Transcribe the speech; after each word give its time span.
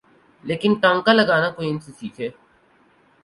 لیکن 0.43 0.71
ٹانکا 0.81 1.13
لگانا 1.13 1.49
کوئی 1.55 1.69
ان 1.69 1.79
سے 1.79 1.91
سیکھے۔ 1.99 2.27